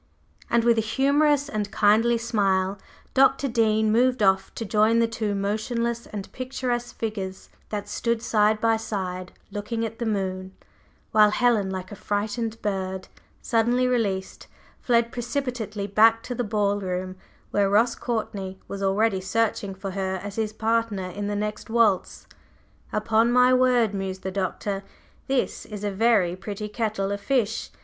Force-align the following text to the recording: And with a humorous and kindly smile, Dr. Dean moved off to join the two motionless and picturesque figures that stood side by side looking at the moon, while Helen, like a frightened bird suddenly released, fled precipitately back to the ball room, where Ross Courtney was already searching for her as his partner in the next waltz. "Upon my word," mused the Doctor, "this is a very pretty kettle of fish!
And 0.49 0.63
with 0.63 0.79
a 0.79 0.81
humorous 0.81 1.47
and 1.47 1.69
kindly 1.69 2.17
smile, 2.17 2.79
Dr. 3.13 3.47
Dean 3.47 3.91
moved 3.91 4.23
off 4.23 4.51
to 4.55 4.65
join 4.65 4.97
the 4.97 5.07
two 5.07 5.35
motionless 5.35 6.07
and 6.07 6.31
picturesque 6.31 6.97
figures 6.97 7.49
that 7.69 7.87
stood 7.87 8.23
side 8.23 8.59
by 8.59 8.77
side 8.77 9.31
looking 9.51 9.85
at 9.85 9.99
the 9.99 10.07
moon, 10.07 10.53
while 11.11 11.29
Helen, 11.29 11.69
like 11.69 11.91
a 11.91 11.95
frightened 11.95 12.59
bird 12.63 13.09
suddenly 13.43 13.87
released, 13.87 14.47
fled 14.81 15.11
precipitately 15.11 15.85
back 15.85 16.23
to 16.23 16.33
the 16.33 16.43
ball 16.43 16.79
room, 16.79 17.15
where 17.51 17.69
Ross 17.69 17.93
Courtney 17.93 18.59
was 18.67 18.81
already 18.81 19.21
searching 19.21 19.75
for 19.75 19.91
her 19.91 20.15
as 20.23 20.35
his 20.35 20.51
partner 20.51 21.11
in 21.11 21.27
the 21.27 21.35
next 21.35 21.69
waltz. 21.69 22.25
"Upon 22.91 23.31
my 23.31 23.53
word," 23.53 23.93
mused 23.93 24.23
the 24.23 24.31
Doctor, 24.31 24.83
"this 25.27 25.63
is 25.63 25.83
a 25.83 25.91
very 25.91 26.35
pretty 26.35 26.67
kettle 26.69 27.11
of 27.11 27.21
fish! 27.21 27.69